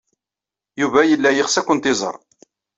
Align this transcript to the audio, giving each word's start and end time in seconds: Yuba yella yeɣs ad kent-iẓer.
Yuba 0.81 0.99
yella 1.09 1.29
yeɣs 1.33 1.55
ad 1.59 1.63
kent-iẓer. 1.65 2.15